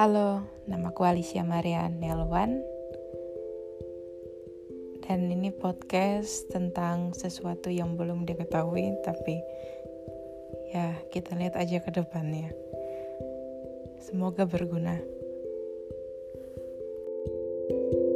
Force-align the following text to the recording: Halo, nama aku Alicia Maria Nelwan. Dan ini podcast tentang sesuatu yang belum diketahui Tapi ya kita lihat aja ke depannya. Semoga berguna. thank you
Halo, 0.00 0.40
nama 0.64 0.96
aku 0.96 1.04
Alicia 1.04 1.44
Maria 1.44 1.84
Nelwan. 1.92 2.64
Dan 5.04 5.28
ini 5.28 5.52
podcast 5.52 6.48
tentang 6.48 7.12
sesuatu 7.12 7.68
yang 7.68 8.00
belum 8.00 8.24
diketahui 8.24 8.96
Tapi 9.04 9.36
ya 10.72 10.96
kita 11.12 11.36
lihat 11.36 11.52
aja 11.60 11.84
ke 11.84 11.92
depannya. 11.92 12.48
Semoga 14.00 14.48
berguna. 14.48 14.96
thank 17.68 17.92
you 17.92 18.09